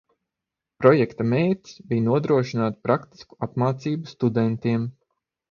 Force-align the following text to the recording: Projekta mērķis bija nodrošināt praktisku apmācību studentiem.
Projekta 0.83 1.27
mērķis 1.33 1.75
bija 1.91 2.05
nodrošināt 2.07 2.81
praktisku 2.89 3.39
apmācību 3.49 4.11
studentiem. 4.17 4.91